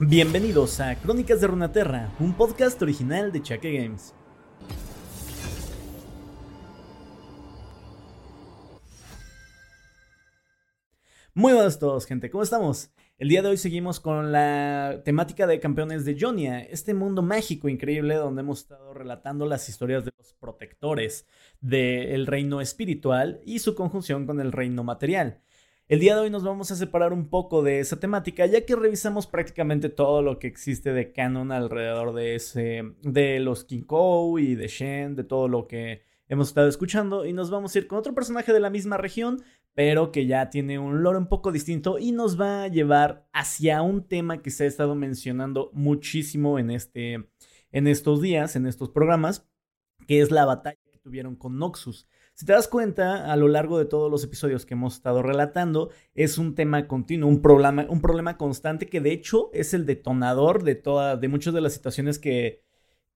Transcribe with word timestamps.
Bienvenidos 0.00 0.80
a 0.80 0.96
Crónicas 0.96 1.40
de 1.40 1.46
Runaterra, 1.46 2.12
un 2.18 2.34
podcast 2.34 2.82
original 2.82 3.30
de 3.30 3.40
Chaque 3.40 3.72
Games. 3.78 4.12
Muy 11.32 11.52
buenos 11.52 11.76
a 11.76 11.78
todos, 11.78 12.06
gente, 12.06 12.28
¿cómo 12.28 12.42
estamos? 12.42 12.90
El 13.18 13.28
día 13.28 13.40
de 13.42 13.50
hoy 13.50 13.56
seguimos 13.56 14.00
con 14.00 14.32
la 14.32 15.00
temática 15.04 15.46
de 15.46 15.60
campeones 15.60 16.04
de 16.04 16.16
Jonia, 16.20 16.60
este 16.60 16.92
mundo 16.92 17.22
mágico 17.22 17.68
increíble 17.68 18.16
donde 18.16 18.40
hemos 18.40 18.62
estado 18.62 18.94
relatando 18.94 19.46
las 19.46 19.68
historias 19.68 20.04
de 20.04 20.12
los 20.18 20.32
protectores 20.32 21.24
del 21.60 22.26
reino 22.26 22.60
espiritual 22.60 23.40
y 23.46 23.60
su 23.60 23.76
conjunción 23.76 24.26
con 24.26 24.40
el 24.40 24.50
reino 24.50 24.82
material. 24.82 25.40
El 25.86 26.00
día 26.00 26.14
de 26.14 26.22
hoy 26.22 26.30
nos 26.30 26.44
vamos 26.44 26.70
a 26.70 26.76
separar 26.76 27.12
un 27.12 27.28
poco 27.28 27.62
de 27.62 27.78
esa 27.78 28.00
temática, 28.00 28.46
ya 28.46 28.64
que 28.64 28.74
revisamos 28.74 29.26
prácticamente 29.26 29.90
todo 29.90 30.22
lo 30.22 30.38
que 30.38 30.46
existe 30.46 30.94
de 30.94 31.12
canon 31.12 31.52
alrededor 31.52 32.14
de 32.14 32.36
ese, 32.36 32.94
de 33.02 33.38
los 33.38 33.64
Kinkou 33.64 34.38
y 34.38 34.54
de 34.54 34.68
Shen, 34.68 35.14
de 35.14 35.24
todo 35.24 35.46
lo 35.46 35.66
que 35.66 36.00
hemos 36.26 36.48
estado 36.48 36.68
escuchando, 36.68 37.26
y 37.26 37.34
nos 37.34 37.50
vamos 37.50 37.74
a 37.74 37.78
ir 37.78 37.86
con 37.86 37.98
otro 37.98 38.14
personaje 38.14 38.54
de 38.54 38.60
la 38.60 38.70
misma 38.70 38.96
región, 38.96 39.42
pero 39.74 40.10
que 40.10 40.24
ya 40.24 40.48
tiene 40.48 40.78
un 40.78 41.02
lore 41.02 41.18
un 41.18 41.28
poco 41.28 41.52
distinto 41.52 41.98
y 41.98 42.12
nos 42.12 42.40
va 42.40 42.62
a 42.62 42.68
llevar 42.68 43.28
hacia 43.34 43.82
un 43.82 44.08
tema 44.08 44.40
que 44.40 44.50
se 44.50 44.64
ha 44.64 44.66
estado 44.66 44.94
mencionando 44.94 45.70
muchísimo 45.74 46.58
en 46.58 46.70
este, 46.70 47.28
en 47.72 47.86
estos 47.88 48.22
días, 48.22 48.56
en 48.56 48.66
estos 48.66 48.88
programas, 48.88 49.46
que 50.08 50.22
es 50.22 50.30
la 50.30 50.46
batalla 50.46 50.78
que 50.90 50.98
tuvieron 50.98 51.36
con 51.36 51.58
Noxus. 51.58 52.08
Si 52.36 52.46
te 52.46 52.52
das 52.52 52.66
cuenta, 52.66 53.32
a 53.32 53.36
lo 53.36 53.46
largo 53.46 53.78
de 53.78 53.84
todos 53.84 54.10
los 54.10 54.24
episodios 54.24 54.66
que 54.66 54.74
hemos 54.74 54.94
estado 54.94 55.22
relatando, 55.22 55.90
es 56.16 56.36
un 56.36 56.56
tema 56.56 56.88
continuo, 56.88 57.28
un 57.28 57.40
problema, 57.40 57.86
un 57.88 58.00
problema 58.00 58.36
constante 58.36 58.88
que 58.88 59.00
de 59.00 59.12
hecho 59.12 59.50
es 59.52 59.72
el 59.72 59.86
detonador 59.86 60.64
de, 60.64 60.74
toda, 60.74 61.16
de 61.16 61.28
muchas 61.28 61.54
de 61.54 61.60
las 61.60 61.74
situaciones 61.74 62.18
que, 62.18 62.60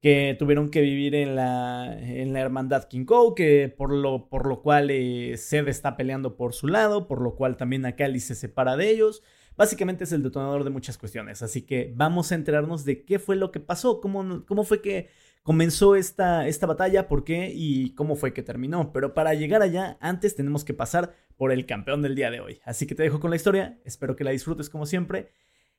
que 0.00 0.36
tuvieron 0.38 0.70
que 0.70 0.82
vivir 0.82 1.16
en 1.16 1.34
la, 1.34 1.98
en 2.00 2.32
la 2.32 2.38
hermandad 2.38 2.84
King 2.84 3.06
que 3.34 3.74
por 3.76 3.92
lo, 3.92 4.28
por 4.28 4.46
lo 4.46 4.62
cual 4.62 4.88
eh, 4.90 5.32
está 5.32 5.96
peleando 5.96 6.36
por 6.36 6.54
su 6.54 6.68
lado, 6.68 7.08
por 7.08 7.20
lo 7.20 7.34
cual 7.34 7.56
también 7.56 7.86
Akali 7.86 8.20
se 8.20 8.36
separa 8.36 8.76
de 8.76 8.88
ellos. 8.88 9.24
Básicamente 9.56 10.04
es 10.04 10.12
el 10.12 10.22
detonador 10.22 10.62
de 10.62 10.70
muchas 10.70 10.96
cuestiones, 10.96 11.42
así 11.42 11.62
que 11.62 11.92
vamos 11.96 12.30
a 12.30 12.36
enterarnos 12.36 12.84
de 12.84 13.04
qué 13.04 13.18
fue 13.18 13.34
lo 13.34 13.50
que 13.50 13.58
pasó, 13.58 14.00
cómo, 14.00 14.46
cómo 14.46 14.62
fue 14.62 14.80
que 14.80 15.08
comenzó 15.48 15.96
esta, 15.96 16.46
esta 16.46 16.66
batalla, 16.66 17.08
por 17.08 17.24
qué 17.24 17.50
y 17.54 17.94
cómo 17.94 18.16
fue 18.16 18.34
que 18.34 18.42
terminó. 18.42 18.92
Pero 18.92 19.14
para 19.14 19.32
llegar 19.32 19.62
allá, 19.62 19.96
antes 19.98 20.36
tenemos 20.36 20.62
que 20.62 20.74
pasar 20.74 21.14
por 21.38 21.52
el 21.52 21.64
campeón 21.64 22.02
del 22.02 22.14
día 22.14 22.30
de 22.30 22.40
hoy. 22.40 22.60
Así 22.66 22.86
que 22.86 22.94
te 22.94 23.02
dejo 23.02 23.18
con 23.18 23.30
la 23.30 23.36
historia, 23.36 23.80
espero 23.86 24.14
que 24.14 24.24
la 24.24 24.30
disfrutes 24.30 24.68
como 24.68 24.84
siempre 24.84 25.32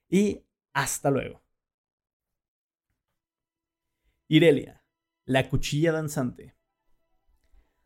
y 0.09 0.41
hasta 0.73 1.11
luego. 1.11 1.43
Irelia, 4.27 4.83
la 5.25 5.47
cuchilla 5.49 5.91
danzante. 5.91 6.55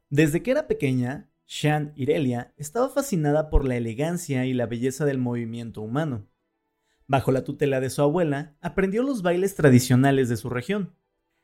Desde 0.09 0.41
que 0.41 0.51
era 0.51 0.67
pequeña, 0.67 1.33
Shan 1.47 1.91
Irelia 1.97 2.53
estaba 2.55 2.87
fascinada 2.87 3.49
por 3.49 3.67
la 3.67 3.75
elegancia 3.75 4.45
y 4.45 4.53
la 4.53 4.67
belleza 4.67 5.03
del 5.03 5.17
movimiento 5.17 5.81
humano. 5.81 6.29
Bajo 7.07 7.33
la 7.33 7.43
tutela 7.43 7.81
de 7.81 7.89
su 7.89 8.01
abuela, 8.01 8.55
aprendió 8.61 9.03
los 9.03 9.21
bailes 9.21 9.55
tradicionales 9.55 10.29
de 10.29 10.37
su 10.37 10.49
región 10.49 10.95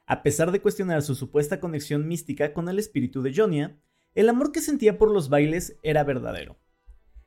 a 0.09 0.23
pesar 0.23 0.51
de 0.51 0.59
cuestionar 0.59 1.03
su 1.03 1.13
supuesta 1.13 1.59
conexión 1.59 2.07
mística 2.07 2.51
con 2.51 2.67
el 2.67 2.79
espíritu 2.79 3.21
de 3.21 3.31
Jonia, 3.31 3.79
el 4.15 4.27
amor 4.27 4.51
que 4.51 4.59
sentía 4.59 4.97
por 4.97 5.11
los 5.11 5.29
bailes 5.29 5.77
era 5.83 6.03
verdadero. 6.03 6.57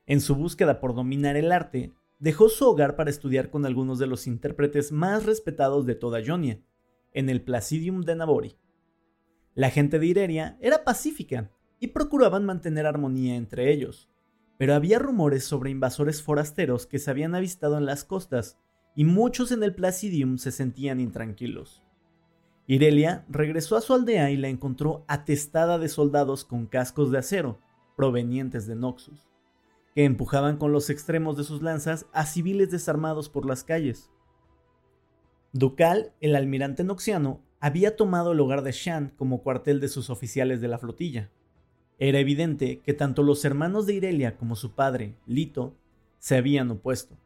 En 0.04 0.20
su 0.20 0.34
búsqueda 0.34 0.80
por 0.80 0.92
dominar 0.92 1.36
el 1.36 1.52
arte, 1.52 1.92
dejó 2.18 2.48
su 2.48 2.68
hogar 2.68 2.96
para 2.96 3.10
estudiar 3.10 3.50
con 3.50 3.66
algunos 3.66 4.00
de 4.00 4.08
los 4.08 4.26
intérpretes 4.26 4.90
más 4.90 5.24
respetados 5.24 5.86
de 5.86 5.94
toda 5.94 6.26
Jonia, 6.26 6.60
en 7.12 7.30
el 7.30 7.40
Placidium 7.42 8.00
de 8.00 8.16
Nabori. 8.16 8.56
La 9.54 9.70
gente 9.70 10.00
de 10.00 10.06
Ireria 10.06 10.58
era 10.60 10.82
pacífica 10.82 11.52
y 11.78 11.88
procuraban 11.88 12.44
mantener 12.44 12.86
armonía 12.86 13.36
entre 13.36 13.72
ellos, 13.72 14.10
pero 14.58 14.74
había 14.74 14.98
rumores 14.98 15.44
sobre 15.44 15.70
invasores 15.70 16.20
forasteros 16.20 16.86
que 16.86 16.98
se 16.98 17.12
habían 17.12 17.36
avistado 17.36 17.78
en 17.78 17.86
las 17.86 18.02
costas 18.02 18.58
y 18.96 19.04
muchos 19.04 19.52
en 19.52 19.62
el 19.62 19.72
Placidium 19.72 20.36
se 20.38 20.50
sentían 20.50 20.98
intranquilos. 20.98 21.84
Irelia 22.66 23.24
regresó 23.28 23.76
a 23.76 23.80
su 23.80 23.92
aldea 23.92 24.30
y 24.30 24.36
la 24.36 24.48
encontró 24.48 25.04
atestada 25.08 25.78
de 25.78 25.88
soldados 25.88 26.44
con 26.44 26.66
cascos 26.66 27.10
de 27.10 27.18
acero, 27.18 27.58
provenientes 27.96 28.66
de 28.66 28.76
Noxus, 28.76 29.28
que 29.94 30.04
empujaban 30.04 30.56
con 30.56 30.72
los 30.72 30.88
extremos 30.88 31.36
de 31.36 31.44
sus 31.44 31.60
lanzas 31.60 32.06
a 32.12 32.24
civiles 32.24 32.70
desarmados 32.70 33.28
por 33.28 33.46
las 33.46 33.64
calles. 33.64 34.10
Ducal, 35.52 36.12
el 36.20 36.36
almirante 36.36 36.84
noxiano, 36.84 37.40
había 37.60 37.96
tomado 37.96 38.32
el 38.32 38.40
hogar 38.40 38.62
de 38.62 38.72
Shan 38.72 39.12
como 39.16 39.42
cuartel 39.42 39.80
de 39.80 39.88
sus 39.88 40.08
oficiales 40.08 40.60
de 40.60 40.68
la 40.68 40.78
flotilla. 40.78 41.30
Era 41.98 42.18
evidente 42.18 42.80
que 42.80 42.94
tanto 42.94 43.22
los 43.22 43.44
hermanos 43.44 43.86
de 43.86 43.94
Irelia 43.94 44.36
como 44.36 44.56
su 44.56 44.74
padre, 44.74 45.14
Lito, 45.26 45.76
se 46.18 46.36
habían 46.36 46.70
opuesto. 46.70 47.16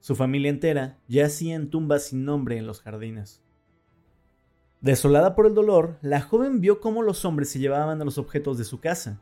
Su 0.00 0.14
familia 0.14 0.50
entera 0.50 0.98
yacía 1.06 1.54
en 1.54 1.70
tumbas 1.70 2.04
sin 2.04 2.24
nombre 2.24 2.56
en 2.56 2.66
los 2.66 2.80
jardines. 2.80 3.42
Desolada 4.86 5.34
por 5.34 5.46
el 5.46 5.54
dolor, 5.54 5.98
la 6.00 6.20
joven 6.20 6.60
vio 6.60 6.78
cómo 6.78 7.02
los 7.02 7.24
hombres 7.24 7.50
se 7.50 7.58
llevaban 7.58 8.00
a 8.00 8.04
los 8.04 8.18
objetos 8.18 8.56
de 8.56 8.62
su 8.62 8.78
casa. 8.78 9.20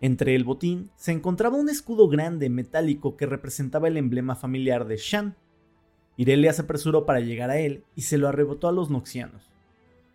Entre 0.00 0.34
el 0.34 0.44
botín 0.44 0.90
se 0.96 1.12
encontraba 1.12 1.58
un 1.58 1.68
escudo 1.68 2.08
grande 2.08 2.48
metálico 2.48 3.14
que 3.14 3.26
representaba 3.26 3.88
el 3.88 3.98
emblema 3.98 4.34
familiar 4.34 4.86
de 4.86 4.96
Shan. 4.96 5.36
Irelia 6.16 6.54
se 6.54 6.62
apresuró 6.62 7.04
para 7.04 7.20
llegar 7.20 7.50
a 7.50 7.58
él 7.58 7.84
y 7.96 8.00
se 8.00 8.16
lo 8.16 8.28
arrebotó 8.28 8.66
a 8.66 8.72
los 8.72 8.88
noxianos. 8.88 9.50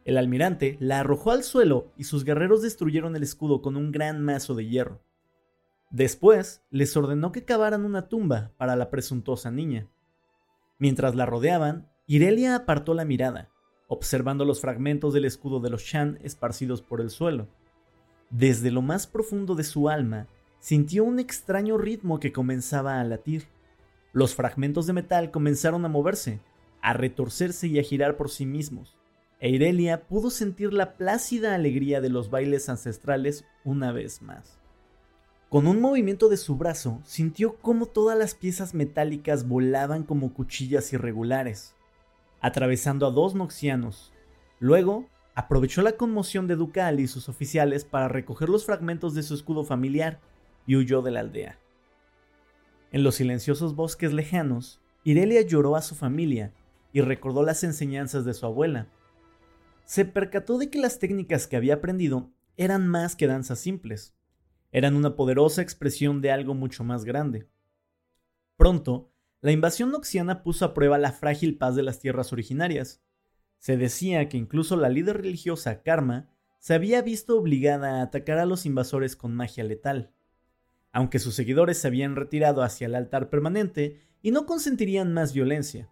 El 0.05 0.17
almirante 0.17 0.75
la 0.79 1.01
arrojó 1.01 1.29
al 1.29 1.43
suelo 1.43 1.91
y 1.95 2.05
sus 2.05 2.23
guerreros 2.23 2.63
destruyeron 2.63 3.15
el 3.15 3.21
escudo 3.21 3.61
con 3.61 3.77
un 3.77 3.91
gran 3.91 4.23
mazo 4.23 4.55
de 4.55 4.65
hierro. 4.65 5.03
Después 5.91 6.63
les 6.71 6.97
ordenó 6.97 7.31
que 7.31 7.45
cavaran 7.45 7.85
una 7.85 8.09
tumba 8.09 8.53
para 8.57 8.75
la 8.75 8.89
presuntuosa 8.89 9.51
niña. 9.51 9.87
Mientras 10.79 11.13
la 11.13 11.27
rodeaban, 11.27 11.91
Irelia 12.07 12.55
apartó 12.55 12.95
la 12.95 13.05
mirada 13.05 13.52
observando 13.87 14.45
los 14.45 14.61
fragmentos 14.61 15.13
del 15.13 15.25
escudo 15.25 15.59
de 15.59 15.69
los 15.69 15.83
Shan 15.83 16.19
esparcidos 16.23 16.81
por 16.81 17.01
el 17.01 17.09
suelo. 17.09 17.47
Desde 18.29 18.71
lo 18.71 18.81
más 18.81 19.07
profundo 19.07 19.55
de 19.55 19.63
su 19.63 19.89
alma, 19.89 20.27
sintió 20.59 21.03
un 21.03 21.19
extraño 21.19 21.77
ritmo 21.77 22.19
que 22.19 22.31
comenzaba 22.31 22.99
a 22.99 23.03
latir. 23.03 23.47
Los 24.11 24.35
fragmentos 24.35 24.87
de 24.87 24.93
metal 24.93 25.31
comenzaron 25.31 25.85
a 25.85 25.89
moverse, 25.89 26.39
a 26.81 26.93
retorcerse 26.93 27.67
y 27.67 27.79
a 27.79 27.83
girar 27.83 28.17
por 28.17 28.29
sí 28.29 28.45
mismos. 28.45 28.97
E 29.39 29.49
Irelia 29.49 30.07
pudo 30.07 30.29
sentir 30.29 30.73
la 30.73 30.95
plácida 30.95 31.53
alegría 31.53 31.99
de 31.99 32.09
los 32.09 32.29
bailes 32.29 32.69
ancestrales 32.69 33.45
una 33.65 33.91
vez 33.91 34.21
más. 34.21 34.59
Con 35.49 35.67
un 35.67 35.81
movimiento 35.81 36.29
de 36.29 36.37
su 36.37 36.55
brazo, 36.55 37.01
sintió 37.03 37.57
cómo 37.57 37.85
todas 37.85 38.17
las 38.17 38.33
piezas 38.33 38.73
metálicas 38.73 39.47
volaban 39.47 40.03
como 40.03 40.33
cuchillas 40.33 40.93
irregulares 40.93 41.75
atravesando 42.43 43.07
a 43.07 43.11
dos 43.11 43.33
noxianos. 43.33 44.11
Luego, 44.59 45.07
aprovechó 45.33 45.81
la 45.81 45.93
conmoción 45.93 46.45
de 46.45 46.57
Ducal 46.57 46.99
y 46.99 47.07
sus 47.07 47.29
oficiales 47.29 47.85
para 47.85 48.09
recoger 48.09 48.49
los 48.49 48.65
fragmentos 48.65 49.15
de 49.15 49.23
su 49.23 49.33
escudo 49.33 49.63
familiar 49.63 50.19
y 50.67 50.75
huyó 50.75 51.01
de 51.01 51.11
la 51.11 51.21
aldea. 51.21 51.57
En 52.91 53.01
los 53.01 53.15
silenciosos 53.15 53.75
bosques 53.75 54.11
lejanos, 54.11 54.81
Irelia 55.05 55.41
lloró 55.41 55.77
a 55.77 55.81
su 55.81 55.95
familia 55.95 56.53
y 56.91 56.99
recordó 56.99 57.43
las 57.43 57.63
enseñanzas 57.63 58.25
de 58.25 58.33
su 58.33 58.45
abuela. 58.45 58.87
Se 59.85 60.03
percató 60.03 60.57
de 60.57 60.69
que 60.69 60.79
las 60.79 60.99
técnicas 60.99 61.47
que 61.47 61.55
había 61.55 61.75
aprendido 61.75 62.29
eran 62.57 62.87
más 62.89 63.15
que 63.15 63.25
danzas 63.25 63.59
simples, 63.59 64.13
eran 64.73 64.97
una 64.97 65.15
poderosa 65.15 65.61
expresión 65.61 66.19
de 66.19 66.31
algo 66.31 66.55
mucho 66.55 66.83
más 66.83 67.05
grande. 67.05 67.47
Pronto, 68.57 69.12
la 69.43 69.51
invasión 69.51 69.91
noxiana 69.91 70.41
puso 70.41 70.63
a 70.63 70.73
prueba 70.73 70.97
la 70.97 71.11
frágil 71.11 71.57
paz 71.57 71.75
de 71.75 71.83
las 71.83 71.99
tierras 71.99 72.31
originarias. 72.31 73.03
Se 73.57 73.75
decía 73.75 74.29
que 74.29 74.37
incluso 74.37 74.77
la 74.77 74.87
líder 74.87 75.17
religiosa 75.17 75.83
Karma 75.83 76.29
se 76.59 76.73
había 76.73 77.01
visto 77.01 77.37
obligada 77.37 77.99
a 77.99 78.03
atacar 78.03 78.37
a 78.37 78.45
los 78.45 78.65
invasores 78.65 79.17
con 79.17 79.35
magia 79.35 79.65
letal. 79.65 80.13
Aunque 80.93 81.19
sus 81.19 81.35
seguidores 81.35 81.77
se 81.77 81.89
habían 81.89 82.15
retirado 82.15 82.63
hacia 82.63 82.87
el 82.87 82.95
altar 82.95 83.29
permanente 83.29 83.99
y 84.21 84.31
no 84.31 84.45
consentirían 84.45 85.13
más 85.13 85.33
violencia. 85.33 85.91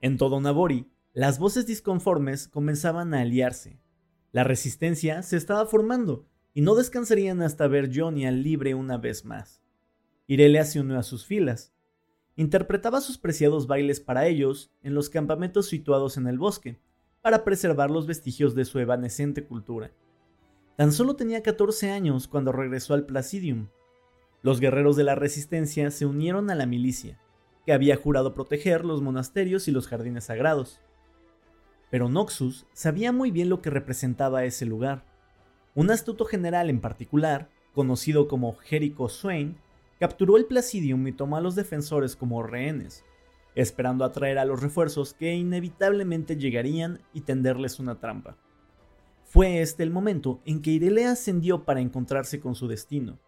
En 0.00 0.16
todo 0.16 0.40
Nabori, 0.40 0.90
las 1.12 1.38
voces 1.38 1.66
disconformes 1.66 2.48
comenzaban 2.48 3.12
a 3.12 3.20
aliarse. 3.20 3.82
La 4.30 4.44
resistencia 4.44 5.22
se 5.22 5.36
estaba 5.36 5.66
formando 5.66 6.26
y 6.54 6.62
no 6.62 6.74
descansarían 6.74 7.42
hasta 7.42 7.66
ver 7.66 7.90
Johnny 7.94 8.24
al 8.24 8.42
libre 8.42 8.74
una 8.74 8.96
vez 8.96 9.26
más. 9.26 9.62
Irelia 10.26 10.64
se 10.64 10.80
unió 10.80 10.98
a 10.98 11.02
sus 11.02 11.26
filas, 11.26 11.71
interpretaba 12.36 13.00
sus 13.00 13.18
preciados 13.18 13.66
bailes 13.66 14.00
para 14.00 14.26
ellos 14.26 14.70
en 14.82 14.94
los 14.94 15.10
campamentos 15.10 15.66
situados 15.66 16.16
en 16.16 16.26
el 16.26 16.38
bosque, 16.38 16.78
para 17.20 17.44
preservar 17.44 17.90
los 17.90 18.06
vestigios 18.06 18.54
de 18.54 18.64
su 18.64 18.78
evanescente 18.78 19.44
cultura. 19.44 19.92
Tan 20.76 20.92
solo 20.92 21.14
tenía 21.14 21.42
14 21.42 21.90
años 21.90 22.26
cuando 22.28 22.50
regresó 22.50 22.94
al 22.94 23.06
Placidium. 23.06 23.68
Los 24.42 24.58
guerreros 24.58 24.96
de 24.96 25.04
la 25.04 25.14
resistencia 25.14 25.90
se 25.90 26.06
unieron 26.06 26.50
a 26.50 26.54
la 26.54 26.66
milicia. 26.66 27.18
que 27.64 27.72
había 27.72 27.94
jurado 27.94 28.34
proteger 28.34 28.84
los 28.84 29.02
monasterios 29.02 29.68
y 29.68 29.70
los 29.70 29.86
jardines 29.86 30.24
sagrados. 30.24 30.80
Pero 31.92 32.08
Noxus 32.08 32.66
sabía 32.72 33.12
muy 33.12 33.30
bien 33.30 33.50
lo 33.50 33.62
que 33.62 33.70
representaba 33.70 34.44
ese 34.44 34.66
lugar. 34.66 35.04
Un 35.76 35.92
astuto 35.92 36.24
general 36.24 36.70
en 36.70 36.80
particular, 36.80 37.50
conocido 37.72 38.26
como 38.26 38.56
Jericho 38.56 39.08
Swain, 39.08 39.58
capturó 40.02 40.36
el 40.36 40.46
Placidium 40.46 41.06
y 41.06 41.12
tomó 41.12 41.36
a 41.36 41.40
los 41.40 41.54
defensores 41.54 42.16
como 42.16 42.42
rehenes, 42.42 43.04
esperando 43.54 44.04
atraer 44.04 44.36
a 44.38 44.44
los 44.44 44.60
refuerzos 44.60 45.14
que 45.14 45.32
inevitablemente 45.32 46.36
llegarían 46.36 46.98
y 47.12 47.20
tenderles 47.20 47.78
una 47.78 48.00
trampa. 48.00 48.36
Fue 49.22 49.60
este 49.60 49.84
el 49.84 49.92
momento 49.92 50.42
en 50.44 50.60
que 50.60 50.72
Irelia 50.72 51.12
ascendió 51.12 51.64
para 51.64 51.78
encontrarse 51.78 52.40
con 52.40 52.56
su 52.56 52.66
destino. 52.66 53.20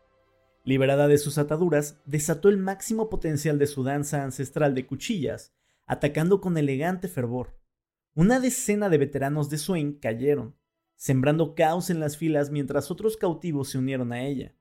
Liberada 0.65 1.06
de 1.06 1.19
sus 1.19 1.38
ataduras, 1.38 2.00
desató 2.06 2.49
el 2.49 2.56
máximo 2.56 3.09
potencial 3.09 3.56
de 3.56 3.69
su 3.69 3.85
danza 3.85 4.25
ancestral 4.25 4.75
de 4.75 4.85
cuchillas, 4.85 5.55
atacando 5.87 6.41
con 6.41 6.59
elegante 6.59 7.06
fervor. 7.06 7.56
Una 8.17 8.41
decena 8.41 8.88
de 8.88 8.99
veteranos 8.99 9.49
de 9.49 9.59
Swain 9.59 10.00
cayeron, 10.00 10.56
sembrando 10.97 11.55
caos 11.55 11.88
en 11.88 12.00
las 12.00 12.17
filas 12.17 12.50
mientras 12.50 12.91
otros 12.91 13.17
cautivos 13.17 13.69
se 13.69 13.79
unieron 13.79 14.12
a 14.12 14.25
ella. 14.25 14.56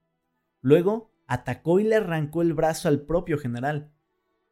Luego, 0.60 1.13
atacó 1.26 1.80
y 1.80 1.84
le 1.84 1.96
arrancó 1.96 2.42
el 2.42 2.54
brazo 2.54 2.88
al 2.88 3.02
propio 3.02 3.38
general. 3.38 3.92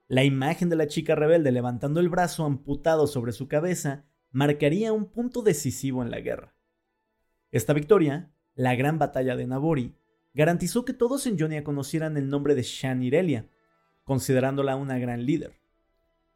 La 0.09 0.25
imagen 0.25 0.69
de 0.69 0.77
la 0.77 0.89
chica 0.89 1.15
rebelde 1.15 1.53
levantando 1.53 2.01
el 2.01 2.09
brazo 2.09 2.45
amputado 2.45 3.07
sobre 3.07 3.33
su 3.33 3.49
cabeza 3.49 4.05
marcaría 4.31 4.93
un 4.93 5.07
punto 5.07 5.43
decisivo 5.43 6.03
en 6.03 6.11
la 6.11 6.21
guerra. 6.21 6.55
Esta 7.51 7.73
victoria, 7.73 8.33
la 8.55 8.75
gran 8.75 8.99
batalla 8.99 9.37
de 9.37 9.47
Nabori, 9.47 9.95
garantizó 10.35 10.85
que 10.85 10.95
todos 10.95 11.27
en 11.27 11.39
Jonia 11.39 11.65
conocieran 11.65 12.17
el 12.17 12.29
nombre 12.29 12.55
de 12.55 12.63
Shan 12.63 13.03
Irelia, 13.03 13.49
considerándola 14.05 14.77
una 14.77 14.99
gran 14.99 15.27
líder. 15.27 15.61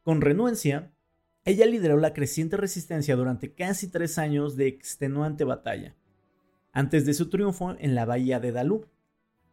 Con 0.02 0.20
renuencia, 0.20 0.92
ella 1.44 1.66
lideró 1.66 1.96
la 1.96 2.12
creciente 2.12 2.56
resistencia 2.56 3.16
durante 3.16 3.54
casi 3.54 3.90
tres 3.90 4.18
años 4.18 4.56
de 4.56 4.66
extenuante 4.66 5.44
batalla, 5.44 5.96
antes 6.72 7.06
de 7.06 7.14
su 7.14 7.30
triunfo 7.30 7.76
en 7.78 7.94
la 7.94 8.04
bahía 8.04 8.40
de 8.40 8.52
Dalú. 8.52 8.86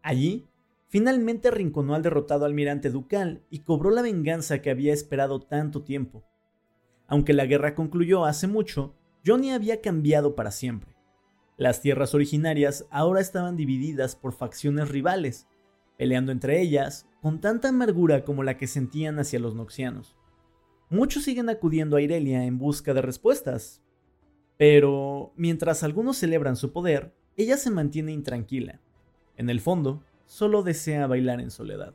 Allí, 0.01 0.47
finalmente 0.93 1.47
arrinconó 1.47 1.95
al 1.95 2.03
derrotado 2.03 2.45
almirante 2.45 2.91
ducal 2.91 3.41
y 3.49 3.61
cobró 3.61 3.89
la 3.89 4.03
venganza 4.03 4.61
que 4.61 4.69
había 4.69 4.93
esperado 4.93 5.39
tanto 5.39 5.81
tiempo. 5.81 6.23
Aunque 7.07 7.33
la 7.33 7.47
guerra 7.47 7.73
concluyó 7.73 8.25
hace 8.25 8.45
mucho, 8.45 8.93
Johnny 9.25 9.49
había 9.49 9.81
cambiado 9.81 10.35
para 10.35 10.51
siempre. 10.51 10.95
Las 11.57 11.81
tierras 11.81 12.13
originarias 12.13 12.85
ahora 12.91 13.21
estaban 13.21 13.57
divididas 13.57 14.15
por 14.15 14.33
facciones 14.33 14.89
rivales, 14.89 15.47
peleando 15.97 16.31
entre 16.31 16.61
ellas 16.61 17.07
con 17.23 17.41
tanta 17.41 17.69
amargura 17.69 18.23
como 18.23 18.43
la 18.43 18.55
que 18.55 18.67
sentían 18.67 19.17
hacia 19.17 19.39
los 19.39 19.55
noxianos. 19.55 20.15
Muchos 20.91 21.23
siguen 21.23 21.49
acudiendo 21.49 21.95
a 21.95 22.01
Irelia 22.01 22.45
en 22.45 22.59
busca 22.59 22.93
de 22.93 23.01
respuestas, 23.01 23.81
pero 24.57 25.33
mientras 25.37 25.81
algunos 25.81 26.17
celebran 26.17 26.55
su 26.55 26.71
poder, 26.71 27.15
ella 27.35 27.57
se 27.57 27.71
mantiene 27.71 28.11
intranquila. 28.11 28.79
En 29.35 29.49
el 29.49 29.59
fondo, 29.59 30.03
solo 30.33 30.63
desea 30.63 31.05
bailar 31.05 31.39
en 31.41 31.51
soledad. 31.51 31.93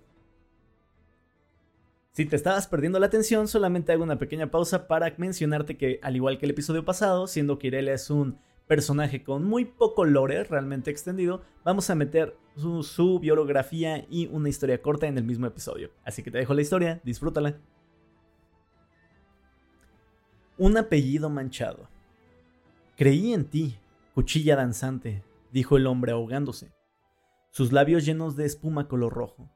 Si 2.12 2.24
te 2.24 2.36
estabas 2.36 2.68
perdiendo 2.68 3.00
la 3.00 3.06
atención, 3.06 3.48
solamente 3.48 3.90
hago 3.90 4.04
una 4.04 4.20
pequeña 4.20 4.48
pausa 4.48 4.86
para 4.86 5.12
mencionarte 5.18 5.76
que, 5.76 5.98
al 6.04 6.14
igual 6.14 6.38
que 6.38 6.46
el 6.46 6.52
episodio 6.52 6.84
pasado, 6.84 7.26
siendo 7.26 7.58
que 7.58 7.66
Irelia 7.66 7.94
es 7.94 8.10
un 8.10 8.38
personaje 8.68 9.24
con 9.24 9.44
muy 9.44 9.64
poco 9.64 10.04
lore 10.04 10.44
realmente 10.44 10.88
extendido, 10.88 11.42
vamos 11.64 11.90
a 11.90 11.96
meter 11.96 12.36
su, 12.54 13.18
biografía 13.18 14.06
y 14.08 14.28
una 14.28 14.48
historia 14.48 14.80
corta 14.82 15.08
en 15.08 15.18
el 15.18 15.24
mismo 15.24 15.48
episodio. 15.48 15.90
Así 16.04 16.22
que 16.22 16.30
te 16.30 16.38
dejo 16.38 16.54
la 16.54 16.62
historia, 16.62 17.00
disfrútala. 17.02 17.58
Un 20.58 20.76
apellido 20.76 21.28
manchado. 21.28 21.88
Creí 22.96 23.32
en 23.32 23.46
ti, 23.46 23.78
cuchilla 24.14 24.54
danzante, 24.54 25.24
dijo 25.50 25.76
el 25.76 25.88
hombre 25.88 26.12
ahogándose, 26.12 26.77
sus 27.50 27.72
labios 27.72 28.04
llenos 28.04 28.36
de 28.36 28.46
espuma 28.46 28.88
color 28.88 29.12
rojo. 29.12 29.50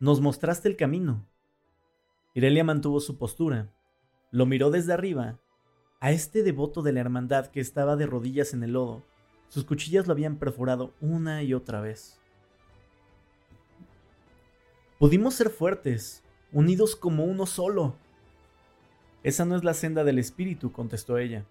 Nos 0.00 0.20
mostraste 0.20 0.68
el 0.68 0.76
camino. 0.76 1.26
Irelia 2.34 2.64
mantuvo 2.64 3.00
su 3.00 3.18
postura, 3.18 3.72
lo 4.30 4.46
miró 4.46 4.70
desde 4.70 4.92
arriba 4.92 5.38
a 6.00 6.12
este 6.12 6.42
devoto 6.42 6.82
de 6.82 6.92
la 6.92 7.00
hermandad 7.00 7.46
que 7.46 7.60
estaba 7.60 7.96
de 7.96 8.06
rodillas 8.06 8.54
en 8.54 8.62
el 8.62 8.72
lodo, 8.72 9.02
sus 9.48 9.64
cuchillas 9.64 10.06
lo 10.06 10.12
habían 10.12 10.36
perforado 10.36 10.92
una 11.00 11.42
y 11.42 11.54
otra 11.54 11.80
vez. 11.80 12.20
Pudimos 14.98 15.34
ser 15.34 15.50
fuertes, 15.50 16.22
unidos 16.52 16.96
como 16.96 17.24
uno 17.24 17.46
solo. 17.46 17.96
Esa 19.22 19.44
no 19.44 19.56
es 19.56 19.64
la 19.64 19.74
senda 19.74 20.04
del 20.04 20.18
espíritu, 20.18 20.70
contestó 20.70 21.18
ella. 21.18 21.44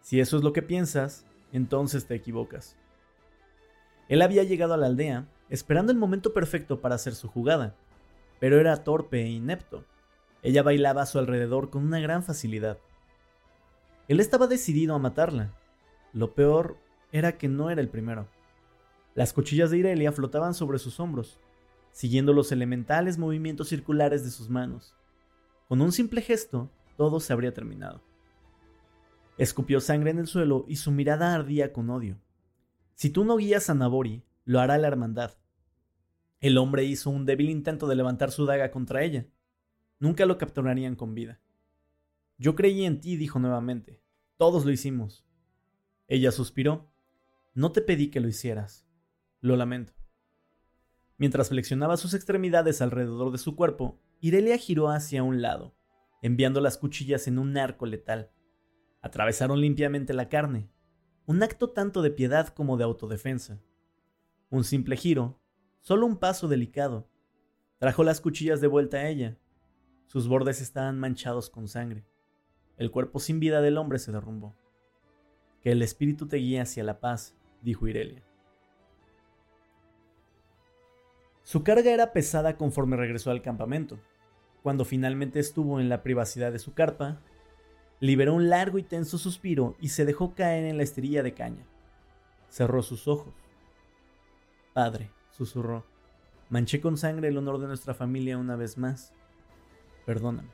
Si 0.00 0.20
eso 0.20 0.36
es 0.36 0.44
lo 0.44 0.52
que 0.52 0.62
piensas, 0.62 1.26
entonces 1.52 2.06
te 2.06 2.14
equivocas. 2.14 2.76
Él 4.08 4.22
había 4.22 4.44
llegado 4.44 4.74
a 4.74 4.76
la 4.76 4.86
aldea, 4.86 5.26
esperando 5.48 5.92
el 5.92 5.98
momento 5.98 6.32
perfecto 6.32 6.80
para 6.80 6.94
hacer 6.94 7.14
su 7.14 7.28
jugada, 7.28 7.74
pero 8.40 8.60
era 8.60 8.84
torpe 8.84 9.22
e 9.22 9.28
inepto. 9.28 9.84
Ella 10.42 10.62
bailaba 10.62 11.02
a 11.02 11.06
su 11.06 11.18
alrededor 11.18 11.70
con 11.70 11.84
una 11.84 12.00
gran 12.00 12.22
facilidad. 12.22 12.78
Él 14.08 14.20
estaba 14.20 14.46
decidido 14.46 14.94
a 14.94 14.98
matarla. 14.98 15.54
Lo 16.12 16.34
peor 16.34 16.76
era 17.12 17.38
que 17.38 17.48
no 17.48 17.70
era 17.70 17.80
el 17.80 17.88
primero. 17.88 18.28
Las 19.14 19.32
cuchillas 19.32 19.70
de 19.70 19.78
Irelia 19.78 20.12
flotaban 20.12 20.52
sobre 20.52 20.78
sus 20.78 21.00
hombros, 21.00 21.40
siguiendo 21.92 22.32
los 22.32 22.52
elementales 22.52 23.16
movimientos 23.16 23.68
circulares 23.68 24.24
de 24.24 24.30
sus 24.30 24.50
manos. 24.50 24.94
Con 25.68 25.80
un 25.80 25.92
simple 25.92 26.20
gesto, 26.20 26.68
todo 26.96 27.20
se 27.20 27.32
habría 27.32 27.54
terminado. 27.54 28.02
Escupió 29.38 29.80
sangre 29.80 30.10
en 30.10 30.18
el 30.18 30.26
suelo 30.26 30.64
y 30.68 30.76
su 30.76 30.90
mirada 30.90 31.34
ardía 31.34 31.72
con 31.72 31.88
odio. 31.90 32.18
Si 32.94 33.10
tú 33.10 33.24
no 33.24 33.36
guías 33.36 33.70
a 33.70 33.74
Nabori, 33.74 34.24
lo 34.44 34.60
hará 34.60 34.78
la 34.78 34.88
hermandad. 34.88 35.32
El 36.40 36.58
hombre 36.58 36.84
hizo 36.84 37.10
un 37.10 37.26
débil 37.26 37.50
intento 37.50 37.86
de 37.86 37.96
levantar 37.96 38.30
su 38.30 38.46
daga 38.46 38.70
contra 38.70 39.02
ella. 39.02 39.26
Nunca 39.98 40.26
lo 40.26 40.38
capturarían 40.38 40.94
con 40.94 41.14
vida. 41.14 41.40
Yo 42.36 42.54
creí 42.54 42.84
en 42.84 43.00
ti, 43.00 43.16
dijo 43.16 43.38
nuevamente. 43.38 44.00
Todos 44.36 44.64
lo 44.64 44.70
hicimos. 44.70 45.24
Ella 46.06 46.32
suspiró. 46.32 46.92
No 47.54 47.72
te 47.72 47.80
pedí 47.80 48.10
que 48.10 48.20
lo 48.20 48.28
hicieras. 48.28 48.86
Lo 49.40 49.56
lamento. 49.56 49.92
Mientras 51.16 51.48
flexionaba 51.48 51.96
sus 51.96 52.12
extremidades 52.12 52.82
alrededor 52.82 53.30
de 53.30 53.38
su 53.38 53.56
cuerpo, 53.56 54.00
Irelia 54.20 54.58
giró 54.58 54.88
hacia 54.90 55.22
un 55.22 55.42
lado, 55.42 55.76
enviando 56.22 56.60
las 56.60 56.76
cuchillas 56.76 57.28
en 57.28 57.38
un 57.38 57.56
arco 57.56 57.86
letal. 57.86 58.32
Atravesaron 59.00 59.60
limpiamente 59.60 60.12
la 60.12 60.28
carne, 60.28 60.70
un 61.26 61.42
acto 61.42 61.70
tanto 61.70 62.02
de 62.02 62.10
piedad 62.10 62.48
como 62.48 62.76
de 62.76 62.84
autodefensa. 62.84 63.58
Un 64.50 64.62
simple 64.64 64.96
giro, 64.96 65.38
solo 65.80 66.06
un 66.06 66.18
paso 66.18 66.48
delicado, 66.48 67.08
trajo 67.78 68.04
las 68.04 68.20
cuchillas 68.20 68.60
de 68.60 68.66
vuelta 68.66 68.98
a 68.98 69.08
ella. 69.08 69.38
Sus 70.06 70.28
bordes 70.28 70.60
estaban 70.60 70.98
manchados 70.98 71.48
con 71.48 71.66
sangre. 71.66 72.04
El 72.76 72.90
cuerpo 72.90 73.20
sin 73.20 73.40
vida 73.40 73.62
del 73.62 73.78
hombre 73.78 73.98
se 73.98 74.12
derrumbó. 74.12 74.54
Que 75.62 75.72
el 75.72 75.80
espíritu 75.80 76.28
te 76.28 76.36
guíe 76.36 76.60
hacia 76.60 76.84
la 76.84 77.00
paz, 77.00 77.34
dijo 77.62 77.88
Irelia. 77.88 78.22
Su 81.42 81.62
carga 81.62 81.90
era 81.90 82.12
pesada 82.12 82.56
conforme 82.56 82.96
regresó 82.96 83.30
al 83.30 83.42
campamento. 83.42 83.98
Cuando 84.62 84.84
finalmente 84.84 85.40
estuvo 85.40 85.80
en 85.80 85.88
la 85.88 86.02
privacidad 86.02 86.52
de 86.52 86.58
su 86.58 86.74
carpa, 86.74 87.20
liberó 88.00 88.34
un 88.34 88.48
largo 88.48 88.78
y 88.78 88.82
tenso 88.82 89.18
suspiro 89.18 89.76
y 89.80 89.88
se 89.88 90.04
dejó 90.04 90.34
caer 90.34 90.64
en 90.64 90.76
la 90.76 90.82
esterilla 90.82 91.22
de 91.22 91.34
caña. 91.34 91.66
Cerró 92.48 92.82
sus 92.82 93.08
ojos. 93.08 93.34
Padre, 94.72 95.10
susurró, 95.30 95.84
manché 96.48 96.80
con 96.80 96.96
sangre 96.96 97.28
el 97.28 97.38
honor 97.38 97.58
de 97.58 97.66
nuestra 97.66 97.94
familia 97.94 98.38
una 98.38 98.56
vez 98.56 98.76
más. 98.78 99.12
Perdóname. 100.06 100.50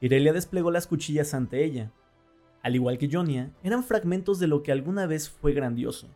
Irelia 0.00 0.32
desplegó 0.32 0.70
las 0.70 0.86
cuchillas 0.86 1.34
ante 1.34 1.64
ella. 1.64 1.92
Al 2.62 2.74
igual 2.74 2.98
que 2.98 3.08
Jonia, 3.10 3.50
eran 3.62 3.84
fragmentos 3.84 4.38
de 4.38 4.46
lo 4.46 4.62
que 4.62 4.72
alguna 4.72 5.06
vez 5.06 5.28
fue 5.28 5.52
grandioso, 5.52 6.08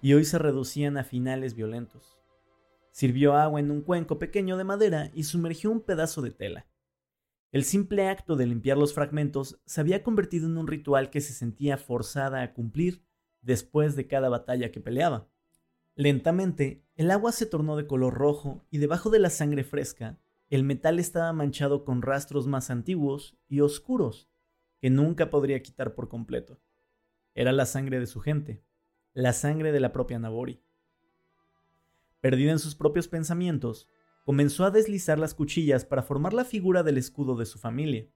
y 0.00 0.14
hoy 0.14 0.24
se 0.24 0.38
reducían 0.38 0.96
a 0.96 1.04
finales 1.04 1.54
violentos. 1.54 2.18
Sirvió 2.90 3.34
agua 3.34 3.60
en 3.60 3.70
un 3.70 3.82
cuenco 3.82 4.18
pequeño 4.18 4.56
de 4.56 4.64
madera 4.64 5.10
y 5.14 5.24
sumergió 5.24 5.70
un 5.70 5.80
pedazo 5.80 6.22
de 6.22 6.30
tela. 6.30 6.66
El 7.50 7.64
simple 7.64 8.08
acto 8.08 8.36
de 8.36 8.46
limpiar 8.46 8.76
los 8.76 8.94
fragmentos 8.94 9.60
se 9.64 9.80
había 9.80 10.02
convertido 10.02 10.46
en 10.46 10.58
un 10.58 10.66
ritual 10.66 11.10
que 11.10 11.20
se 11.20 11.32
sentía 11.32 11.78
forzada 11.78 12.42
a 12.42 12.52
cumplir 12.52 13.02
después 13.40 13.96
de 13.96 14.06
cada 14.06 14.28
batalla 14.28 14.70
que 14.70 14.80
peleaba. 14.80 15.28
Lentamente, 15.94 16.84
el 16.96 17.10
agua 17.10 17.32
se 17.32 17.46
tornó 17.46 17.76
de 17.76 17.86
color 17.86 18.14
rojo 18.14 18.64
y 18.70 18.78
debajo 18.78 19.10
de 19.10 19.18
la 19.18 19.30
sangre 19.30 19.64
fresca 19.64 20.18
el 20.50 20.64
metal 20.64 20.98
estaba 20.98 21.32
manchado 21.34 21.84
con 21.84 22.00
rastros 22.00 22.46
más 22.46 22.70
antiguos 22.70 23.36
y 23.48 23.60
oscuros 23.60 24.30
que 24.80 24.88
nunca 24.88 25.28
podría 25.28 25.62
quitar 25.62 25.94
por 25.94 26.08
completo. 26.08 26.58
Era 27.34 27.52
la 27.52 27.66
sangre 27.66 28.00
de 28.00 28.06
su 28.06 28.20
gente, 28.20 28.64
la 29.12 29.34
sangre 29.34 29.72
de 29.72 29.80
la 29.80 29.92
propia 29.92 30.18
Nabori. 30.18 30.62
Perdida 32.20 32.52
en 32.52 32.58
sus 32.58 32.74
propios 32.74 33.08
pensamientos, 33.08 33.88
comenzó 34.28 34.66
a 34.66 34.70
deslizar 34.70 35.18
las 35.18 35.32
cuchillas 35.32 35.86
para 35.86 36.02
formar 36.02 36.34
la 36.34 36.44
figura 36.44 36.82
del 36.82 36.98
escudo 36.98 37.34
de 37.34 37.46
su 37.46 37.58
familia. 37.58 38.10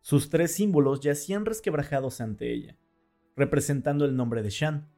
Sus 0.00 0.30
tres 0.30 0.52
símbolos 0.52 1.00
yacían 1.00 1.44
resquebrajados 1.44 2.22
ante 2.22 2.54
ella, 2.54 2.78
representando 3.36 4.06
el 4.06 4.16
nombre 4.16 4.42
de 4.42 4.48
Shan, 4.48 4.88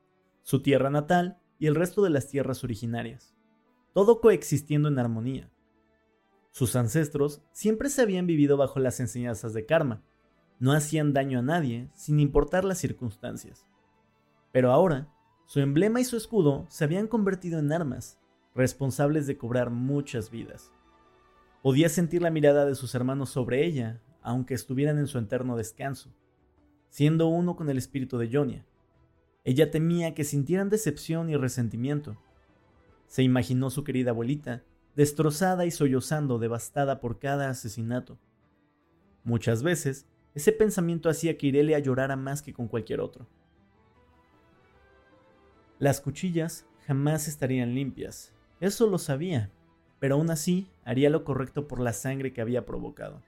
su 0.43 0.63
tierra 0.63 0.91
natal 0.91 1.41
y 1.59 1.67
el 1.67 1.75
resto 1.75 2.05
de 2.05 2.11
las 2.11 2.29
tierras 2.29 2.63
originarias, 2.63 3.35
todo 3.93 4.21
coexistiendo 4.21 4.89
en 4.89 5.01
armonía. 5.01 5.51
Sus 6.53 6.77
ancestros 6.77 7.43
siempre 7.51 7.89
se 7.89 8.03
habían 8.03 8.29
vivido 8.29 8.57
bajo 8.57 8.79
las 8.79 9.01
enseñanzas 9.01 9.55
de 9.55 9.67
karma, 9.67 10.05
no 10.61 10.71
hacían 10.71 11.13
daño 11.13 11.41
a 11.41 11.43
nadie 11.43 11.91
sin 11.95 12.21
importar 12.21 12.65
las 12.65 12.79
circunstancias. 12.79 13.67
Pero 14.53 14.71
ahora, 14.71 15.13
su 15.47 15.59
emblema 15.59 16.01
y 16.01 16.05
su 16.05 16.17
escudo 16.17 16.65
se 16.69 16.85
habían 16.85 17.09
convertido 17.09 17.59
en 17.59 17.73
armas, 17.73 18.21
responsables 18.59 19.29
de 19.29 19.39
cobrar 19.39 19.71
muchas 19.71 20.33
vidas. 20.33 20.73
Podía 21.63 21.89
sentir 21.89 22.23
la 22.23 22.33
mirada 22.33 22.67
de 22.67 22.75
sus 22.75 22.93
hermanos 22.97 23.31
sobre 23.31 23.65
ella, 23.65 24.03
aunque 24.21 24.55
estuvieran 24.55 24.99
en 24.99 25.07
su 25.07 25.17
eterno 25.17 25.57
descanso, 25.57 26.13
siendo 26.89 27.29
uno 27.29 27.55
con 27.55 27.71
el 27.71 27.79
espíritu 27.79 28.19
de 28.19 28.29
Jonia. 28.31 28.67
Ella 29.45 29.71
temía 29.71 30.13
que 30.13 30.25
sintieran 30.25 30.71
decepción 30.71 31.31
y 31.31 31.37
resentimiento. 31.37 32.19
Se 33.07 33.23
imaginó 33.23 33.71
su 33.71 33.85
querida 33.85 34.11
abuelita, 34.11 34.65
destrozada 34.97 35.65
y 35.65 35.71
sollozando, 35.71 36.41
devastada 36.41 37.01
por 37.01 37.21
cada 37.21 37.51
asesinato. 37.51 38.19
Muchas 39.23 39.63
veces, 39.63 40.05
ese 40.35 40.51
pensamiento 40.51 41.09
hacía 41.09 41.39
que 41.39 41.47
Irelia 41.47 41.79
llorara 41.79 42.17
más 42.17 42.43
que 42.43 42.53
con 42.53 42.67
cualquier 42.67 43.01
otro. 43.03 43.29
Las 45.79 46.01
cuchillas 46.01 46.67
jamás 46.89 47.29
estarían 47.29 47.73
limpias, 47.77 48.35
eso 48.61 48.87
lo 48.87 48.99
sabía, 48.99 49.51
pero 49.99 50.17
aún 50.17 50.31
así 50.31 50.71
haría 50.85 51.11
lo 51.11 51.25
correcto 51.25 51.69
por 51.69 51.81
la 51.81 51.93
sangre 51.93 52.33
que 52.33 52.41
había 52.41 52.67
provocado. 52.67 53.23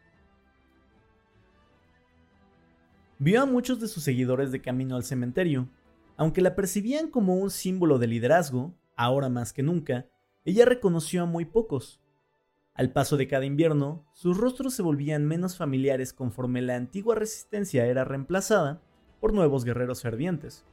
Vio 3.18 3.42
a 3.42 3.46
muchos 3.46 3.80
de 3.80 3.88
sus 3.88 4.02
seguidores 4.02 4.50
de 4.50 4.62
camino 4.62 4.96
al 4.96 5.04
cementerio. 5.04 5.68
Aunque 6.16 6.40
la 6.40 6.54
percibían 6.54 7.10
como 7.10 7.34
un 7.34 7.50
símbolo 7.50 7.99
de 7.99 8.06
liderazgo, 8.06 8.75
ahora 8.96 9.28
más 9.28 9.52
que 9.52 9.62
nunca, 9.62 10.06
ella 10.44 10.64
reconoció 10.64 11.22
a 11.22 11.26
muy 11.26 11.44
pocos. 11.44 12.00
Al 12.75 12.92
paso 12.92 13.18
de 13.18 13.28
cada 13.28 13.44
invierno, 13.44 14.06
sus 14.14 14.38
rostros 14.38 14.72
se 14.72 14.82
volvían 14.82 15.26
menos 15.26 15.58
familiares 15.58 16.14
conforme 16.14 16.62
la 16.62 16.76
antigua 16.76 17.14
resistencia 17.14 17.84
era 17.84 18.04
reemplazada 18.04 18.80
por 19.20 19.34
nuevos 19.34 19.66
guerreros 19.66 20.00
fervientes. 20.00 20.64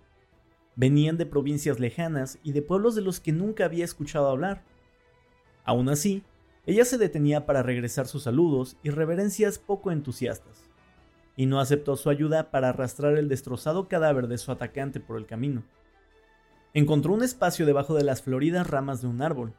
Venían 0.77 1.17
de 1.17 1.25
provincias 1.25 1.81
lejanas 1.81 2.39
y 2.43 2.53
de 2.53 2.61
pueblos 2.61 2.95
de 2.95 3.01
los 3.01 3.19
que 3.19 3.33
nunca 3.33 3.65
había 3.65 3.83
escuchado 3.83 4.29
hablar. 4.29 4.63
Aún 5.65 5.89
así, 5.89 6.23
ella 6.65 6.85
se 6.85 6.97
detenía 6.97 7.45
para 7.45 7.63
regresar 7.63 8.07
sus 8.07 8.23
saludos 8.23 8.77
y 8.83 8.91
reverencias 8.91 9.59
poco 9.59 9.91
entusiastas 9.91 10.69
y 11.35 11.45
no 11.45 11.59
aceptó 11.59 11.95
su 11.95 12.09
ayuda 12.09 12.51
para 12.51 12.69
arrastrar 12.69 13.17
el 13.17 13.29
destrozado 13.29 13.87
cadáver 13.87 14.27
de 14.27 14.37
su 14.37 14.51
atacante 14.51 14.99
por 14.99 15.17
el 15.17 15.25
camino. 15.25 15.63
Encontró 16.73 17.13
un 17.13 17.23
espacio 17.23 17.65
debajo 17.65 17.95
de 17.95 18.03
las 18.03 18.21
floridas 18.21 18.67
ramas 18.67 19.01
de 19.01 19.07
un 19.07 19.21
árbol, 19.21 19.53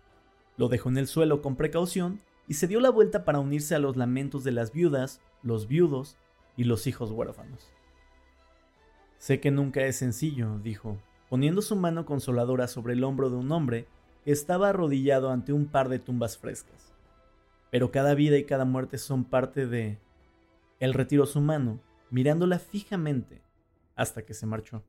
lo 0.56 0.68
dejó 0.68 0.88
en 0.88 0.98
el 0.98 1.06
suelo 1.06 1.40
con 1.40 1.56
precaución 1.56 2.20
y 2.48 2.54
se 2.54 2.66
dio 2.66 2.80
la 2.80 2.90
vuelta 2.90 3.24
para 3.24 3.38
unirse 3.38 3.74
a 3.74 3.78
los 3.78 3.96
lamentos 3.96 4.44
de 4.44 4.52
las 4.52 4.72
viudas, 4.72 5.20
los 5.42 5.68
viudos 5.68 6.16
y 6.56 6.64
los 6.64 6.86
hijos 6.86 7.12
huérfanos. 7.12 7.70
Sé 9.18 9.40
que 9.40 9.50
nunca 9.50 9.82
es 9.82 9.96
sencillo, 9.96 10.58
dijo, 10.58 10.98
poniendo 11.28 11.62
su 11.62 11.76
mano 11.76 12.06
consoladora 12.06 12.68
sobre 12.68 12.94
el 12.94 13.04
hombro 13.04 13.30
de 13.30 13.36
un 13.36 13.52
hombre 13.52 13.86
que 14.24 14.32
estaba 14.32 14.70
arrodillado 14.70 15.30
ante 15.30 15.52
un 15.52 15.66
par 15.66 15.88
de 15.88 15.98
tumbas 15.98 16.38
frescas. 16.38 16.92
Pero 17.70 17.90
cada 17.90 18.14
vida 18.14 18.36
y 18.38 18.44
cada 18.44 18.64
muerte 18.64 18.98
son 18.98 19.24
parte 19.24 19.66
de 19.66 19.98
él 20.80 20.94
retiró 20.94 21.26
su 21.26 21.40
mano, 21.40 21.80
mirándola 22.10 22.58
fijamente, 22.58 23.42
hasta 23.96 24.24
que 24.24 24.32
se 24.32 24.46
marchó. 24.46 24.84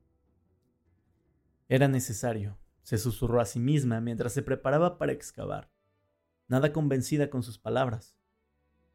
Era 1.68 1.88
necesario, 1.88 2.58
se 2.82 2.96
susurró 2.96 3.40
a 3.40 3.44
sí 3.44 3.58
misma 3.58 4.00
mientras 4.00 4.32
se 4.32 4.42
preparaba 4.42 4.98
para 4.98 5.12
excavar, 5.12 5.70
nada 6.48 6.72
convencida 6.72 7.28
con 7.28 7.42
sus 7.42 7.58
palabras. 7.58 8.16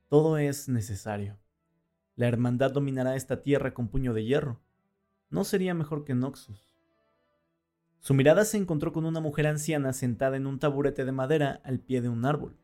Todo 0.08 0.38
es 0.38 0.70
necesario. 0.70 1.38
La 2.16 2.28
hermandad 2.28 2.72
dominará 2.72 3.16
esta 3.16 3.42
tierra 3.42 3.74
con 3.74 3.90
puño 3.90 4.14
de 4.14 4.24
hierro. 4.24 4.62
¿No 5.30 5.44
sería 5.44 5.74
mejor 5.74 6.06
que 6.06 6.14
Noxus? 6.14 6.75
Su 8.06 8.14
mirada 8.14 8.46
se 8.46 8.58
encontró 8.58 8.94
con 8.94 9.04
una 9.08 9.20
mujer 9.20 9.48
anciana 9.48 9.92
sentada 9.92 10.38
en 10.38 10.46
un 10.46 10.60
taburete 10.60 11.06
de 11.06 11.12
madera 11.12 11.60
al 11.64 11.80
pie 11.80 12.02
de 12.02 12.10
un 12.10 12.24
árbol, 12.24 12.56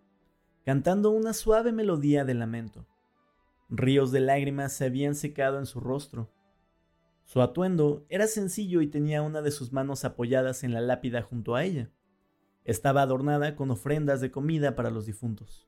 cantando 0.64 1.10
una 1.10 1.34
suave 1.34 1.72
melodía 1.72 2.26
de 2.26 2.36
lamento. 2.36 2.86
Ríos 3.68 4.12
de 4.12 4.20
lágrimas 4.20 4.72
se 4.72 4.86
habían 4.86 5.16
secado 5.16 5.58
en 5.58 5.66
su 5.66 5.80
rostro. 5.80 6.32
Su 7.24 7.42
atuendo 7.42 8.06
era 8.08 8.28
sencillo 8.28 8.82
y 8.82 8.88
tenía 8.88 9.24
una 9.24 9.42
de 9.42 9.50
sus 9.50 9.74
manos 9.74 10.06
apoyadas 10.06 10.64
en 10.64 10.74
la 10.74 10.82
lápida 10.82 11.24
junto 11.24 11.56
a 11.56 11.64
ella. 11.64 11.90
Estaba 12.64 13.02
adornada 13.02 13.56
con 13.56 13.72
ofrendas 13.72 14.22
de 14.22 14.30
comida 14.30 14.76
para 14.76 14.92
los 14.92 15.08
difuntos. 15.08 15.68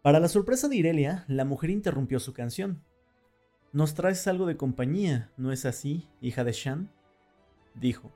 Para 0.00 0.20
la 0.20 0.28
sorpresa 0.28 0.68
de 0.68 0.76
Irelia, 0.76 1.26
la 1.28 1.44
mujer 1.44 1.68
interrumpió 1.68 2.18
su 2.18 2.32
canción. 2.32 2.82
Nos 3.74 3.92
traes 3.92 4.26
algo 4.26 4.46
de 4.46 4.56
compañía, 4.56 5.30
¿no 5.36 5.52
es 5.52 5.66
así, 5.66 6.08
hija 6.22 6.44
de 6.44 6.52
Shan? 6.52 6.90
Dijo. 7.74 8.12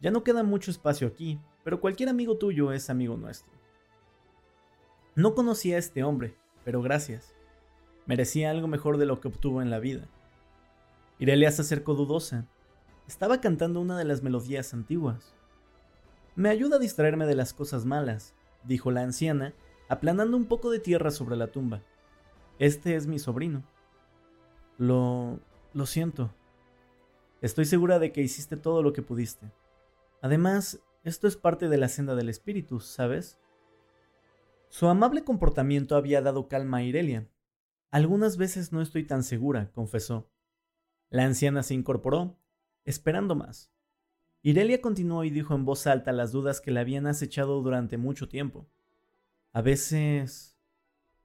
Ya 0.00 0.10
no 0.10 0.24
queda 0.24 0.42
mucho 0.42 0.70
espacio 0.70 1.06
aquí, 1.06 1.40
pero 1.62 1.80
cualquier 1.80 2.08
amigo 2.08 2.36
tuyo 2.36 2.72
es 2.72 2.90
amigo 2.90 3.16
nuestro. 3.16 3.52
No 5.14 5.34
conocía 5.34 5.76
a 5.76 5.78
este 5.78 6.02
hombre, 6.02 6.36
pero 6.64 6.82
gracias. 6.82 7.34
Merecía 8.06 8.50
algo 8.50 8.68
mejor 8.68 8.98
de 8.98 9.06
lo 9.06 9.20
que 9.20 9.28
obtuvo 9.28 9.62
en 9.62 9.70
la 9.70 9.78
vida. 9.78 10.08
Irelia 11.18 11.50
se 11.50 11.62
acercó 11.62 11.94
dudosa. 11.94 12.46
Estaba 13.06 13.40
cantando 13.40 13.80
una 13.80 13.96
de 13.96 14.04
las 14.04 14.22
melodías 14.22 14.74
antiguas. 14.74 15.34
Me 16.34 16.48
ayuda 16.48 16.76
a 16.76 16.80
distraerme 16.80 17.26
de 17.26 17.36
las 17.36 17.54
cosas 17.54 17.84
malas, 17.84 18.34
dijo 18.64 18.90
la 18.90 19.02
anciana, 19.02 19.54
aplanando 19.88 20.36
un 20.36 20.46
poco 20.46 20.70
de 20.70 20.80
tierra 20.80 21.10
sobre 21.10 21.36
la 21.36 21.46
tumba. 21.46 21.82
Este 22.58 22.96
es 22.96 23.06
mi 23.06 23.18
sobrino. 23.18 23.62
Lo... 24.78 25.38
lo 25.72 25.86
siento. 25.86 26.34
Estoy 27.44 27.66
segura 27.66 27.98
de 27.98 28.10
que 28.10 28.22
hiciste 28.22 28.56
todo 28.56 28.82
lo 28.82 28.94
que 28.94 29.02
pudiste. 29.02 29.52
Además, 30.22 30.80
esto 31.02 31.28
es 31.28 31.36
parte 31.36 31.68
de 31.68 31.76
la 31.76 31.90
senda 31.90 32.14
del 32.14 32.30
espíritu, 32.30 32.80
¿sabes? 32.80 33.38
Su 34.70 34.86
amable 34.86 35.24
comportamiento 35.24 35.94
había 35.94 36.22
dado 36.22 36.48
calma 36.48 36.78
a 36.78 36.84
Irelia. 36.84 37.28
Algunas 37.90 38.38
veces 38.38 38.72
no 38.72 38.80
estoy 38.80 39.04
tan 39.04 39.22
segura, 39.22 39.70
confesó. 39.72 40.26
La 41.10 41.26
anciana 41.26 41.62
se 41.62 41.74
incorporó, 41.74 42.38
esperando 42.86 43.34
más. 43.34 43.70
Irelia 44.40 44.80
continuó 44.80 45.22
y 45.22 45.28
dijo 45.28 45.54
en 45.54 45.66
voz 45.66 45.86
alta 45.86 46.12
las 46.12 46.32
dudas 46.32 46.62
que 46.62 46.70
le 46.70 46.80
habían 46.80 47.06
acechado 47.06 47.60
durante 47.60 47.98
mucho 47.98 48.26
tiempo. 48.26 48.70
A 49.52 49.60
veces... 49.60 50.56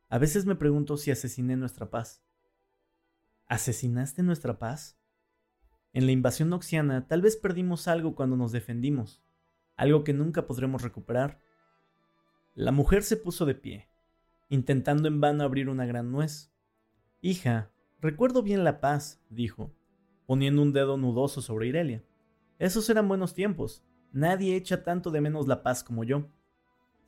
A 0.09 0.17
veces 0.17 0.45
me 0.45 0.57
pregunto 0.57 0.97
si 0.97 1.11
asesiné 1.11 1.55
nuestra 1.55 1.89
paz. 1.89 2.21
¿Asesinaste 3.47 4.21
nuestra 4.21 4.59
paz? 4.59 4.98
En 5.93 6.05
la 6.05 6.11
invasión 6.11 6.49
noxiana 6.49 7.07
tal 7.07 7.21
vez 7.21 7.35
perdimos 7.35 7.87
algo 7.87 8.15
cuando 8.15 8.37
nos 8.37 8.51
defendimos, 8.51 9.23
algo 9.75 10.03
que 10.03 10.13
nunca 10.13 10.45
podremos 10.45 10.83
recuperar. 10.83 11.39
La 12.53 12.71
mujer 12.71 13.03
se 13.03 13.17
puso 13.17 13.45
de 13.45 13.55
pie, 13.55 13.89
intentando 14.49 15.07
en 15.07 15.19
vano 15.19 15.43
abrir 15.43 15.67
una 15.69 15.85
gran 15.85 16.11
nuez. 16.11 16.51
Hija, 17.21 17.71
recuerdo 17.99 18.43
bien 18.43 18.63
la 18.63 18.81
paz, 18.81 19.19
dijo, 19.29 19.73
poniendo 20.27 20.61
un 20.61 20.73
dedo 20.73 20.97
nudoso 20.97 21.41
sobre 21.41 21.67
Irelia. 21.67 22.03
Esos 22.59 22.89
eran 22.89 23.07
buenos 23.07 23.33
tiempos. 23.33 23.83
Nadie 24.11 24.55
echa 24.55 24.83
tanto 24.83 25.11
de 25.11 25.21
menos 25.21 25.47
la 25.47 25.63
paz 25.63 25.83
como 25.83 26.03
yo. 26.03 26.27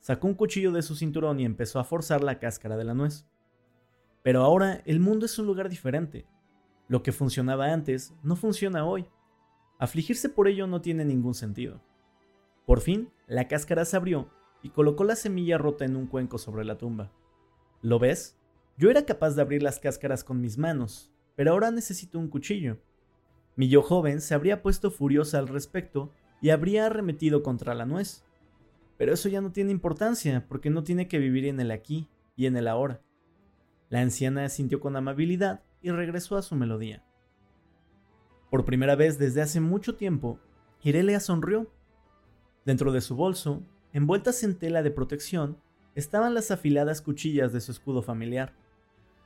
Sacó 0.00 0.26
un 0.26 0.34
cuchillo 0.34 0.72
de 0.72 0.82
su 0.82 0.96
cinturón 0.96 1.38
y 1.38 1.44
empezó 1.44 1.78
a 1.78 1.84
forzar 1.84 2.24
la 2.24 2.40
cáscara 2.40 2.76
de 2.76 2.84
la 2.84 2.94
nuez. 2.94 3.28
Pero 4.22 4.42
ahora 4.42 4.82
el 4.86 4.98
mundo 4.98 5.26
es 5.26 5.38
un 5.38 5.46
lugar 5.46 5.68
diferente. 5.68 6.26
Lo 6.92 7.02
que 7.02 7.10
funcionaba 7.10 7.72
antes 7.72 8.12
no 8.22 8.36
funciona 8.36 8.84
hoy. 8.84 9.06
Afligirse 9.78 10.28
por 10.28 10.46
ello 10.46 10.66
no 10.66 10.82
tiene 10.82 11.06
ningún 11.06 11.32
sentido. 11.32 11.80
Por 12.66 12.82
fin, 12.82 13.08
la 13.26 13.48
cáscara 13.48 13.86
se 13.86 13.96
abrió 13.96 14.28
y 14.62 14.68
colocó 14.68 15.02
la 15.02 15.16
semilla 15.16 15.56
rota 15.56 15.86
en 15.86 15.96
un 15.96 16.06
cuenco 16.06 16.36
sobre 16.36 16.66
la 16.66 16.76
tumba. 16.76 17.10
¿Lo 17.80 17.98
ves? 17.98 18.36
Yo 18.76 18.90
era 18.90 19.06
capaz 19.06 19.30
de 19.30 19.40
abrir 19.40 19.62
las 19.62 19.78
cáscaras 19.78 20.22
con 20.22 20.42
mis 20.42 20.58
manos, 20.58 21.10
pero 21.34 21.52
ahora 21.52 21.70
necesito 21.70 22.18
un 22.18 22.28
cuchillo. 22.28 22.76
Mi 23.56 23.70
yo 23.70 23.80
joven 23.80 24.20
se 24.20 24.34
habría 24.34 24.60
puesto 24.60 24.90
furiosa 24.90 25.38
al 25.38 25.48
respecto 25.48 26.12
y 26.42 26.50
habría 26.50 26.84
arremetido 26.84 27.42
contra 27.42 27.74
la 27.74 27.86
nuez. 27.86 28.22
Pero 28.98 29.14
eso 29.14 29.30
ya 29.30 29.40
no 29.40 29.50
tiene 29.50 29.70
importancia, 29.70 30.46
porque 30.46 30.68
no 30.68 30.84
tiene 30.84 31.08
que 31.08 31.18
vivir 31.18 31.46
en 31.46 31.58
el 31.58 31.70
aquí 31.70 32.10
y 32.36 32.44
en 32.44 32.58
el 32.58 32.68
ahora. 32.68 33.00
La 33.88 34.02
anciana 34.02 34.46
sintió 34.50 34.78
con 34.78 34.94
amabilidad 34.94 35.62
y 35.82 35.90
regresó 35.90 36.36
a 36.36 36.42
su 36.42 36.54
melodía. 36.54 37.04
Por 38.50 38.64
primera 38.64 38.96
vez 38.96 39.18
desde 39.18 39.42
hace 39.42 39.60
mucho 39.60 39.96
tiempo, 39.96 40.38
Irelia 40.82 41.20
sonrió. 41.20 41.70
Dentro 42.64 42.92
de 42.92 43.00
su 43.00 43.16
bolso 43.16 43.62
envueltas 43.92 44.42
en 44.42 44.58
tela 44.58 44.82
de 44.82 44.90
protección, 44.90 45.58
estaban 45.94 46.34
las 46.34 46.50
afiladas 46.50 47.02
cuchillas 47.02 47.52
de 47.52 47.60
su 47.60 47.72
escudo 47.72 48.02
familiar. 48.02 48.54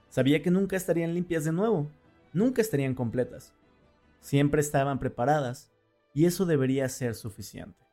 Sabía 0.08 0.42
que 0.42 0.50
nunca 0.50 0.76
estarían 0.76 1.14
limpias 1.14 1.44
de 1.44 1.52
nuevo, 1.52 1.90
nunca 2.32 2.62
estarían 2.62 2.94
completas. 2.94 3.54
Siempre 4.20 4.60
estaban 4.60 4.98
preparadas, 4.98 5.72
y 6.14 6.24
eso 6.24 6.46
debería 6.46 6.88
ser 6.88 7.14
suficiente. 7.14 7.85